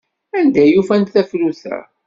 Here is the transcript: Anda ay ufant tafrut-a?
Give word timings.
Anda 0.39 0.59
ay 0.63 0.73
ufant 0.79 1.13
tafrut-a? 1.13 1.77